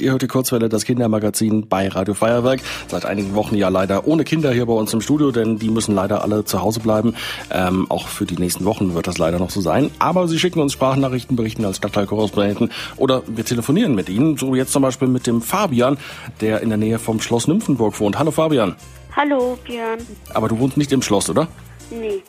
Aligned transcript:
Ihr 0.00 0.12
hört 0.12 0.22
die 0.22 0.28
Kurzwelle, 0.28 0.68
das 0.68 0.84
Kindermagazin 0.84 1.68
bei 1.68 1.88
Radio 1.88 2.14
Feuerwerk. 2.14 2.60
Seit 2.88 3.04
einigen 3.04 3.34
Wochen 3.34 3.54
ja 3.54 3.68
leider 3.68 4.06
ohne 4.06 4.24
Kinder 4.24 4.52
hier 4.52 4.66
bei 4.66 4.72
uns 4.72 4.92
im 4.94 5.00
Studio, 5.00 5.30
denn 5.30 5.58
die 5.58 5.70
müssen 5.70 5.94
leider 5.94 6.22
alle 6.22 6.44
zu 6.44 6.62
Hause 6.62 6.80
bleiben. 6.80 7.14
Ähm, 7.50 7.86
auch 7.90 8.08
für 8.08 8.24
die 8.24 8.36
nächsten 8.36 8.64
Wochen 8.64 8.94
wird 8.94 9.06
das 9.06 9.18
leider 9.18 9.38
noch 9.38 9.50
so 9.50 9.60
sein. 9.60 9.90
Aber 9.98 10.26
sie 10.28 10.38
schicken 10.38 10.60
uns 10.60 10.72
Sprachnachrichten, 10.72 11.36
berichten 11.36 11.64
als 11.64 11.76
Stadtteilkorrespondenten 11.76 12.70
oder 12.96 13.22
wir 13.26 13.44
telefonieren 13.44 13.94
mit 13.94 14.08
ihnen. 14.08 14.36
So 14.36 14.54
jetzt 14.54 14.72
zum 14.72 14.82
Beispiel 14.82 15.08
mit 15.08 15.26
dem 15.26 15.42
Fabian, 15.42 15.98
der 16.40 16.62
in 16.62 16.70
der 16.70 16.78
Nähe 16.78 16.98
vom 16.98 17.20
Schloss 17.20 17.46
Nymphenburg 17.46 17.98
wohnt. 18.00 18.18
Hallo 18.18 18.30
Fabian. 18.30 18.76
Hallo 19.14 19.58
Björn. 19.64 19.98
Aber 20.32 20.48
du 20.48 20.58
wohnst 20.58 20.76
nicht 20.76 20.92
im 20.92 21.02
Schloss, 21.02 21.28
oder? 21.28 21.48
Nee. 21.90 22.22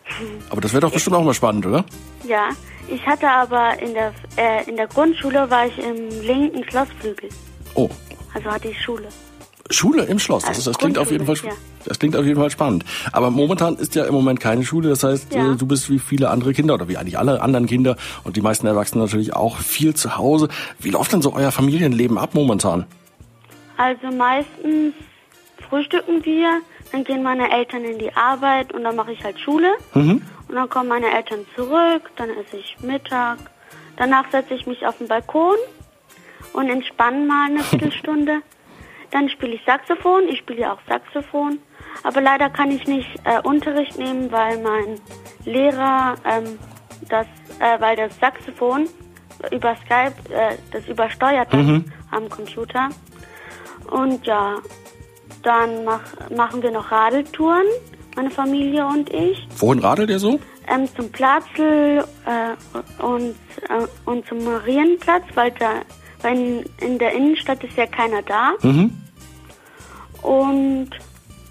Aber 0.49 0.59
das 0.59 0.73
wäre 0.73 0.81
doch 0.81 0.91
bestimmt 0.91 1.15
auch 1.15 1.23
mal 1.23 1.33
spannend, 1.33 1.65
oder? 1.65 1.85
Ja, 2.27 2.49
ich 2.87 3.05
hatte 3.05 3.29
aber 3.29 3.79
in 3.79 3.93
der 3.93 4.11
äh, 4.35 4.67
in 4.67 4.75
der 4.75 4.87
Grundschule 4.87 5.49
war 5.49 5.67
ich 5.67 5.77
im 5.77 6.09
linken 6.25 6.63
Schlossflügel. 6.69 7.29
Oh, 7.75 7.89
Also 8.33 8.49
hatte 8.49 8.67
ich 8.69 8.81
Schule. 8.81 9.07
Schule 9.69 10.03
im 10.03 10.19
Schloss. 10.19 10.41
Das, 10.43 10.49
Also 10.49 10.59
ist, 10.61 10.67
das 10.67 10.77
klingt 10.77 10.97
auf 10.97 11.11
jeden 11.11 11.25
Fall, 11.25 11.35
das 11.85 11.97
klingt 11.99 12.15
auf 12.17 12.25
jeden 12.25 12.39
Fall 12.39 12.49
spannend. 12.51 12.83
Aber 13.13 13.31
momentan 13.31 13.77
ist 13.77 13.95
ja 13.95 14.03
im 14.05 14.13
Moment 14.13 14.39
keine 14.41 14.65
Schule. 14.65 14.89
Das 14.89 15.03
heißt, 15.03 15.33
Ja. 15.33 15.53
äh, 15.53 15.55
du 15.55 15.65
bist 15.65 15.89
wie 15.89 15.99
viele 15.99 16.29
andere 16.29 16.53
Kinder 16.53 16.73
oder 16.73 16.89
wie 16.89 16.97
eigentlich 16.97 17.17
alle 17.17 17.41
anderen 17.41 17.67
Kinder 17.67 17.95
und 18.25 18.35
die 18.35 18.41
meisten 18.41 18.67
Erwachsenen 18.67 19.05
natürlich 19.05 19.33
auch 19.33 19.57
viel 19.57 19.93
zu 19.95 20.17
Hause. 20.17 20.49
Wie 20.79 20.89
läuft 20.89 21.13
denn 21.13 21.21
so 21.21 21.33
euer 21.33 21.51
Familienleben 21.51 22.17
ab 22.17 22.31
momentan? 22.33 22.85
Also 23.77 24.07
meistens 24.15 24.93
frühstücken 25.69 26.23
wir, 26.25 26.59
dann 26.91 27.03
gehen 27.05 27.23
meine 27.23 27.49
Eltern 27.51 27.83
in 27.85 27.97
die 27.97 28.13
Arbeit 28.13 28.73
und 28.73 28.83
dann 28.83 28.95
mache 28.97 29.13
ich 29.13 29.23
halt 29.23 29.39
Schule. 29.39 29.69
Und 29.93 30.21
dann 30.53 30.69
kommen 30.69 30.89
meine 30.89 31.09
Eltern 31.09 31.39
zurück, 31.55 32.11
dann 32.17 32.29
esse 32.29 32.57
ich 32.57 32.75
Mittag. 32.81 33.37
Danach 33.95 34.25
setze 34.31 34.53
ich 34.53 34.67
mich 34.67 34.85
auf 34.85 34.97
den 34.97 35.07
Balkon 35.07 35.55
und 36.53 36.69
entspanne 36.69 37.25
mal 37.25 37.49
eine 37.49 37.63
Viertelstunde. 37.63 38.41
Dann 39.11 39.29
spiele 39.29 39.55
ich 39.55 39.61
Saxophon, 39.65 40.27
ich 40.29 40.39
spiele 40.39 40.61
ja 40.61 40.73
auch 40.73 40.79
Saxophon. 40.87 41.59
Aber 42.03 42.21
leider 42.21 42.49
kann 42.49 42.71
ich 42.71 42.87
nicht 42.87 43.09
äh, 43.25 43.41
Unterricht 43.43 43.97
nehmen, 43.97 44.31
weil 44.31 44.57
mein 44.61 44.99
Lehrer 45.43 46.15
ähm, 46.25 46.57
das, 47.09 47.27
äh, 47.59 47.79
weil 47.79 47.95
das 47.97 48.17
Saxophon 48.19 48.87
über 49.51 49.75
Skype, 49.75 50.13
äh, 50.33 50.55
das 50.71 50.87
übersteuert 50.87 51.51
dann 51.51 51.91
am 52.11 52.29
Computer. 52.29 52.89
Und 53.89 54.25
ja, 54.25 54.55
dann 55.43 55.83
mach, 55.83 56.01
machen 56.29 56.61
wir 56.61 56.71
noch 56.71 56.91
Radeltouren, 56.91 57.65
meine 58.15 58.29
Familie 58.29 58.85
und 58.85 59.09
ich. 59.11 59.47
Wohin 59.57 59.79
radelt 59.79 60.09
ihr 60.09 60.19
so? 60.19 60.39
Ähm, 60.67 60.87
zum 60.95 61.11
Platzl 61.11 62.03
äh, 62.25 63.03
und, 63.03 63.35
äh, 63.67 63.87
und 64.05 64.27
zum 64.27 64.43
Marienplatz, 64.43 65.23
weil, 65.33 65.51
da, 65.51 65.81
weil 66.21 66.65
in, 66.79 66.99
der 66.99 67.13
Innenstadt 67.13 67.63
ist 67.63 67.75
ja 67.77 67.85
keiner 67.85 68.21
da. 68.21 68.53
Mhm. 68.61 68.91
Und 70.21 70.89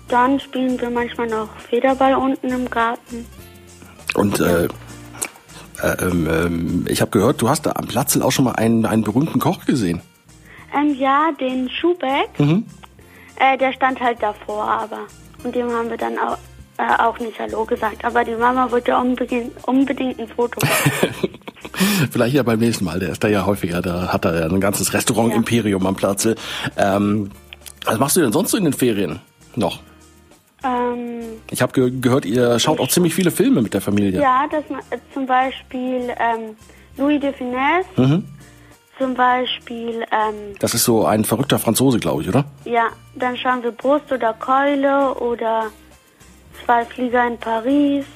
dann 0.09 0.41
spielen 0.41 0.81
wir 0.81 0.91
manchmal 0.91 1.29
noch 1.29 1.49
Federball 1.69 2.15
unten 2.15 2.49
im 2.49 2.69
Garten. 2.71 3.27
Und 4.15 4.41
äh, 4.41 4.65
äh, 4.65 4.69
ähm, 6.03 6.29
ähm, 6.31 6.85
ich 6.89 7.01
habe 7.01 7.11
gehört, 7.11 7.41
du 7.43 7.49
hast 7.49 7.67
da 7.67 7.73
am 7.77 7.87
Platzl 7.87 8.23
auch 8.23 8.33
schon 8.33 8.45
mal 8.45 8.53
einen, 8.53 8.87
einen 8.87 9.03
berühmten 9.03 9.39
Koch 9.39 9.65
gesehen. 9.67 10.01
Ähm, 10.77 10.95
ja, 10.95 11.31
den 11.41 11.69
Schubeck, 11.69 12.29
Mhm. 12.39 12.65
äh, 13.37 13.57
der 13.59 13.73
stand 13.73 14.01
halt 14.01 14.23
davor, 14.23 14.65
aber 14.65 15.01
und 15.43 15.55
dem 15.55 15.71
haben 15.71 15.89
wir 15.91 15.97
dann 15.97 16.19
auch, 16.19 16.37
äh, 16.81 17.03
auch 17.03 17.19
nicht 17.19 17.39
Hallo 17.39 17.65
gesagt. 17.65 18.05
Aber 18.05 18.25
die 18.25 18.35
Mama 18.35 18.71
wollte 18.71 18.97
unbedingt, 18.97 19.53
unbedingt 19.67 20.19
ein 20.19 20.29
Foto 20.29 20.59
machen. 20.65 21.21
Vielleicht 22.11 22.35
ja 22.35 22.43
beim 22.43 22.59
nächsten 22.59 22.85
Mal. 22.85 22.99
Der 22.99 23.11
ist 23.11 23.23
da 23.23 23.29
ja 23.29 23.45
häufiger. 23.47 23.81
Da 23.83 24.13
hat 24.13 24.25
er 24.25 24.41
ja 24.41 24.47
ein 24.47 24.61
ganzes 24.61 24.93
Restaurant-Imperium 24.93 25.87
am 25.87 25.97
Platze. 25.97 26.35
Ähm, 26.77 27.31
was 27.85 27.99
machst 27.99 28.17
du 28.17 28.21
denn 28.21 28.33
sonst 28.33 28.51
so 28.51 28.57
in 28.59 28.65
den 28.65 28.73
Ferien 28.73 29.21
noch? 29.57 29.81
ähm, 30.65 31.21
Ich 31.51 31.63
habe 31.63 31.73
ge 31.73 31.91
gehört, 32.01 32.25
ihr 32.27 32.59
schaut 32.59 32.81
auch 32.81 32.89
ziemlich 32.89 33.15
viele 33.15 33.31
Filme 33.31 33.63
mit 33.63 33.73
der 33.75 33.81
Familie. 33.81 34.21
ja, 34.21 34.45
das 34.51 34.65
äh, 34.91 34.99
zum 35.15 35.27
Beispiel 35.27 36.11
ähm, 36.19 36.57
Louis 36.97 37.21
de 37.21 37.33
Finesse, 37.33 37.89
Mhm. 37.97 38.25
zum 38.99 39.15
Beispiel, 39.15 40.03
ähm, 40.13 40.55
Das 40.59 40.75
ist 40.75 40.85
so 40.85 41.07
ein 41.07 41.25
verrückter 41.25 41.59
Franzose, 41.59 41.99
glaube 41.99 42.23
ich, 42.23 42.29
oder? 42.29 42.45
ja, 42.67 42.89
dann 43.15 43.37
schauen 43.39 43.63
wir 43.63 43.71
Brust 43.73 44.13
oder 44.13 44.35
Keule 44.35 45.15
oder 45.15 45.67
Zwei 46.65 46.85
Flieger 46.85 47.27
in 47.27 47.39
Paris 47.39 48.07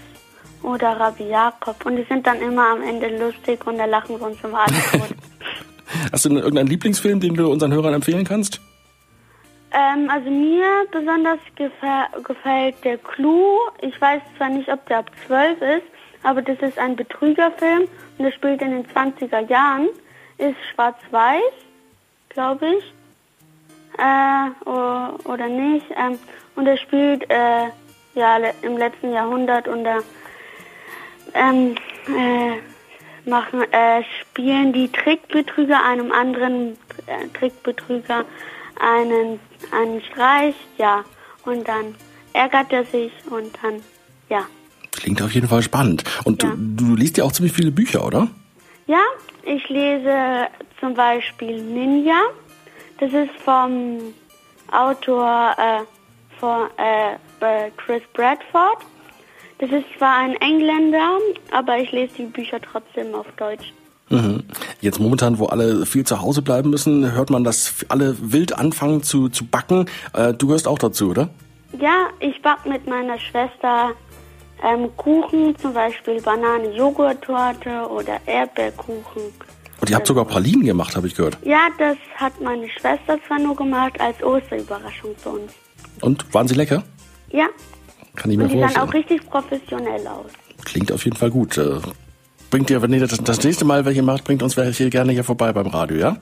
oder 0.63 0.99
Rabbi 0.99 1.25
Jakob. 1.25 1.85
Und 1.85 1.97
die 1.97 2.05
sind 2.05 2.27
dann 2.27 2.41
immer 2.41 2.71
am 2.71 2.83
Ende 2.83 3.17
lustig 3.19 3.67
und 3.67 3.79
da 3.79 3.85
lachen 3.85 4.19
wir 4.19 4.27
uns 4.27 4.39
alle 4.45 4.75
tot. 4.93 5.17
Hast 6.13 6.25
du 6.25 6.31
irgendeinen 6.31 6.69
Lieblingsfilm, 6.69 7.21
den 7.21 7.35
du 7.35 7.51
unseren 7.51 7.73
Hörern 7.73 7.95
empfehlen 7.95 8.25
kannst? 8.25 8.61
Ähm, 9.73 10.09
also 10.09 10.31
mir 10.31 10.87
besonders 10.93 11.41
gefä 11.57 12.07
gefällt 12.23 12.77
der 12.85 12.99
Clou. 12.99 13.59
Ich 13.81 14.01
weiß 14.01 14.23
zwar 14.37 14.49
nicht, 14.49 14.69
ob 14.69 14.87
der 14.87 14.99
ab 14.99 15.11
12 15.27 15.61
ist, 15.61 15.87
aber 16.23 16.43
das 16.43 16.59
ist 16.61 16.79
ein 16.79 16.95
Betrügerfilm 16.95 17.83
und 18.19 18.25
der 18.25 18.33
spielt 18.33 18.63
in 18.63 18.71
den 18.71 18.87
20er 18.87 19.49
Jahren. 19.49 19.89
Ist 20.39 20.57
schwarz-weiß, 20.73 21.53
glaube 22.29 22.67
ich. 22.79 22.85
Äh, 23.99 24.69
oder 25.29 25.49
nicht. 25.49 25.87
Ähm, 25.97 26.19
und 26.57 26.67
er 26.67 26.77
spielt 26.77 27.29
äh, 27.29 27.71
ja 28.15 28.37
im 28.63 28.77
letzten 28.77 29.13
Jahrhundert 29.13 29.69
und 29.69 29.85
da 29.85 29.99
ähm, 31.35 31.75
äh, 32.09 33.29
machen, 33.29 33.63
äh, 33.73 34.03
spielen 34.21 34.73
die 34.73 34.91
Trickbetrüger 34.91 35.85
einem 35.85 36.13
anderen 36.13 36.77
äh, 37.07 37.29
Trickbetrüger 37.39 38.25
einen, 38.81 39.41
einen 39.73 40.03
Streich, 40.03 40.55
ja. 40.79 41.05
Und 41.45 41.69
dann 41.69 41.95
ärgert 42.33 42.73
er 42.73 42.85
sich 42.85 43.13
und 43.31 43.57
dann, 43.63 43.83
ja. 44.29 44.47
Klingt 44.93 45.21
auf 45.23 45.33
jeden 45.33 45.49
Fall 45.49 45.63
spannend. 45.63 46.05
Und 46.25 46.43
Ja. 46.43 46.51
du, 46.51 46.85
du 46.87 46.97
liest 46.97 47.19
ja 47.19 47.25
auch 47.25 47.33
ziemlich 47.33 47.53
viele 47.53 47.71
Bücher, 47.71 48.05
oder? 48.07 48.29
Ja, 48.87 49.03
ich 49.43 49.69
lese 49.69 50.49
zum 50.81 50.95
Beispiel 50.95 51.63
Ninja. 51.63 52.21
Das 52.99 53.13
ist 53.13 53.31
vom 53.45 53.99
Autor 54.71 55.55
äh, 55.59 55.81
von, 56.39 56.69
äh, 56.77 57.17
äh, 57.45 57.71
Chris 57.77 58.03
Bradford. 58.13 58.79
Das 59.59 59.71
ist 59.71 59.85
zwar 59.97 60.17
ein 60.19 60.35
Engländer, 60.37 61.19
aber 61.53 61.79
ich 61.79 61.93
lese 61.93 62.13
die 62.19 62.25
Bücher 62.25 62.61
trotzdem 62.61 63.15
auf 63.15 63.27
Deutsch. 63.37 63.73
Mhm. 64.11 64.45
Jetzt 64.81 65.01
momentan, 65.01 65.39
wo 65.39 65.47
alle 65.47 65.87
viel 65.87 66.05
zu 66.05 66.21
Hause 66.21 66.43
bleiben 66.43 66.71
müssen, 66.71 67.13
hört 67.13 67.31
man, 67.31 67.45
dass 67.45 67.75
alle 67.89 68.17
wild 68.21 68.57
anfangen 68.59 69.03
zu, 69.03 69.29
zu 69.29 69.47
backen. 69.47 69.87
Äh, 70.13 70.35
du 70.35 70.49
gehörst 70.49 70.69
auch 70.69 70.79
dazu, 70.79 71.11
oder? 71.11 71.31
Ja, 71.81 72.09
ich 72.21 72.41
backe 72.43 72.69
mit 72.69 72.87
meiner 72.87 73.19
Schwester 73.19 73.93
ähm, 74.63 74.91
Kuchen, 74.97 75.57
zum 75.59 75.73
Beispiel 75.73 76.21
Banane-Joghurt-Torte 76.21 77.89
oder 77.89 78.21
Erdbeerkuchen. 78.27 79.23
Und 79.81 79.91
ihr 79.91 79.97
habt 79.97 80.07
sogar 80.07 80.25
Pralinen 80.25 80.65
gemacht, 80.65 80.97
habe 80.97 81.07
ich 81.07 81.15
gehört. 81.15 81.39
Ja, 81.43 81.69
das 81.79 81.97
hat 82.17 82.41
meine 82.41 82.69
Schwester 82.69 83.19
zwar 83.27 83.39
nur 83.39 83.57
gemacht 83.57 84.01
als 84.01 84.23
Osterüberraschung 84.23 85.15
für 85.17 85.31
uns. 85.31 85.53
Und 86.01 86.33
waren 86.33 86.49
sie 86.49 86.55
lecker? 86.55 86.85
Ja, 87.31 87.49
Kann 88.15 88.31
ich 88.31 88.37
mir 88.37 88.45
und 88.45 88.53
die 88.53 88.59
sahen 88.59 88.71
vorstellen. 88.71 88.89
auch 88.89 88.95
richtig 88.95 89.31
professionell 89.31 90.07
aus. 90.07 90.31
Klingt 90.65 90.93
auf 90.93 91.05
jeden 91.05 91.17
Fall 91.17 91.31
gut. 91.31 91.59
Äh, 91.59 91.79
bringt 92.51 92.71
ihr, 92.71 92.81
wenn 92.83 92.93
ihr 92.93 93.07
das, 93.07 93.19
das 93.19 93.43
nächste 93.43 93.65
Mal 93.65 93.85
welche 93.85 94.03
macht, 94.03 94.25
bringt 94.25 94.43
uns 94.43 94.57
welche 94.57 94.91
gerne 94.91 95.13
hier 95.13 95.25
vorbei 95.25 95.53
beim 95.53 95.67
Radio, 95.67 95.97
ja? 95.97 96.17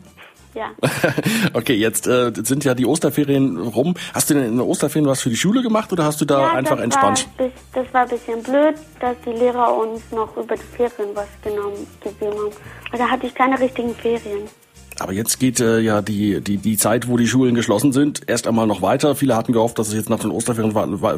Ja. 0.55 0.71
okay, 1.55 1.75
jetzt 1.75 2.07
äh, 2.07 2.31
sind 2.43 2.65
ja 2.65 2.75
die 2.75 2.85
Osterferien 2.85 3.57
rum. 3.57 3.95
Hast 4.13 4.29
du 4.29 4.35
denn 4.35 4.45
in 4.45 4.51
den 4.53 4.61
Osterferien 4.61 5.09
was 5.09 5.23
für 5.23 5.31
die 5.31 5.37
Schule 5.37 5.63
gemacht 5.63 5.93
oder 5.93 6.05
hast 6.05 6.21
du 6.21 6.25
da 6.25 6.41
ja, 6.41 6.53
einfach 6.53 6.77
das 6.77 6.85
entspannt? 6.85 7.29
War, 7.39 7.51
das 7.73 7.95
war 7.95 8.03
ein 8.03 8.09
bisschen 8.09 8.43
blöd, 8.43 8.75
dass 9.01 9.17
die 9.25 9.31
Lehrer 9.31 9.77
uns 9.77 10.03
noch 10.11 10.37
über 10.37 10.55
die 10.55 10.77
Ferien 10.77 11.15
was 11.15 11.29
genommen, 11.43 11.87
gegeben 12.03 12.37
haben. 12.39 12.99
Da 12.99 13.09
hatte 13.09 13.27
ich 13.27 13.35
keine 13.35 13.59
richtigen 13.59 13.95
Ferien. 13.95 14.49
Aber 14.99 15.13
jetzt 15.13 15.41
geht 15.41 15.61
äh, 15.61 15.81
ja 15.81 16.03
die, 16.03 16.41
die, 16.41 16.59
die 16.59 16.77
Zeit, 16.77 17.09
wo 17.09 17.17
die 17.17 17.27
Schulen 17.27 17.55
geschlossen 17.55 17.93
sind, 17.93 18.23
erst 18.29 18.47
einmal 18.47 18.67
noch 18.67 18.83
weiter. 18.83 19.15
Viele 19.15 19.37
hatten 19.37 19.53
gehofft, 19.53 19.79
dass 19.79 19.89
es 19.89 19.95
jetzt 19.95 20.11
nach 20.11 20.21
den 20.21 20.31
Osterferien 20.31 20.75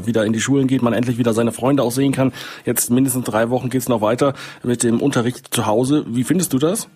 wieder 0.07 0.25
in 0.25 0.33
die 0.33 0.41
Schulen 0.41 0.67
geht, 0.67 0.83
man 0.83 0.93
endlich 0.93 1.19
wieder 1.19 1.35
seine 1.35 1.53
Freunde 1.53 1.83
auch 1.83 1.91
sehen 1.91 2.13
kann. 2.13 2.33
Jetzt 2.65 2.91
mindestens 2.91 3.25
drei 3.25 3.51
Wochen 3.51 3.71
geht's 3.71 3.89
noch 3.89 4.01
weiter 4.01 4.35
mit 4.63 4.83
dem 4.83 5.01
Unterricht 5.01 5.53
zu 5.53 5.67
Hause. 5.67 6.05
Wie 6.09 6.25
findest 6.25 6.53
du 6.53 6.59
das? 6.59 6.89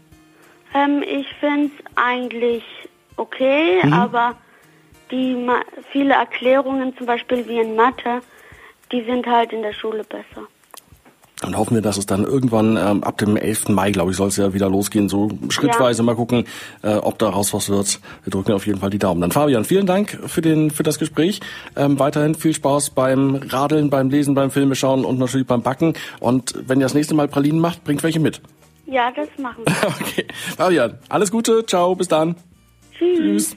Ähm, 0.75 1.03
ich 1.03 1.27
finde 1.41 1.67
es 1.67 1.97
eigentlich 1.97 2.63
okay, 3.17 3.81
aber 3.91 4.37
die 5.11 5.35
Ma 5.35 5.63
viele 5.91 6.15
Erklärungen, 6.15 6.97
zum 6.97 7.07
Beispiel 7.07 7.47
wie 7.49 7.59
in 7.59 7.77
Mathe, 7.77 8.21
die 8.93 9.03
sind 9.05 9.27
halt 9.27 9.53
in 9.53 9.63
der 9.63 9.73
Schule 9.73 10.05
besser. 10.05 10.47
Dann 11.41 11.57
hoffen 11.57 11.75
wir, 11.75 11.83
dass 11.83 11.97
es 11.97 12.07
dann 12.07 12.25
irgendwann 12.25 12.77
ähm, 12.77 13.05
ab 13.05 13.19
dem 13.19 13.37
11. 13.37 13.69
Mai, 13.69 13.93
glaube 13.93 14.11
ich, 14.11 14.17
soll 14.17 14.29
es 14.29 14.37
ja 14.37 14.55
wieder 14.55 14.69
losgehen. 14.69 15.09
So 15.09 15.31
schrittweise 15.51 16.03
mal 16.03 16.17
gucken, 16.17 16.45
äh, 16.83 16.97
ob 16.97 17.19
daraus 17.19 17.55
was 17.55 17.69
wird. 17.69 18.01
Wir 18.25 18.33
drücken 18.33 18.53
auf 18.53 18.67
jeden 18.67 18.81
Fall 18.81 18.91
die 18.91 18.99
Daumen. 18.99 19.21
Dann 19.21 19.31
Fabian, 19.31 19.65
vielen 19.65 19.87
Dank 19.87 20.19
für 20.27 20.41
den 20.41 20.71
für 20.71 20.83
das 20.83 20.99
Gespräch. 20.99 21.41
Ähm, 21.77 21.99
weiterhin 21.99 22.35
viel 22.35 22.55
Spaß 22.55 22.91
beim 22.91 23.37
Radeln, 23.37 23.89
beim 23.89 24.11
Lesen, 24.11 24.35
beim 24.35 24.51
Filme 24.51 24.75
schauen 24.75 25.05
und 25.05 25.19
natürlich 25.19 25.47
beim 25.47 25.63
Backen. 25.63 25.95
Und 26.19 26.55
wenn 26.67 26.81
ihr 26.81 26.87
das 26.87 26.95
nächste 26.95 27.15
Mal 27.15 27.29
Pralinen 27.29 27.61
macht, 27.61 27.85
bringt 27.85 28.03
welche 28.03 28.19
mit. 28.19 28.41
Ja, 28.87 29.13
das 29.13 29.29
machen 29.39 29.65
wir. 29.65 29.75
Okay. 30.01 30.27
Fabian, 30.57 30.99
alles 31.09 31.31
Gute, 31.31 31.65
ciao, 31.67 31.95
bis 31.95 32.09
dann. 32.09 32.35
Tschüss. 32.99 33.19
Tschüss. 33.19 33.57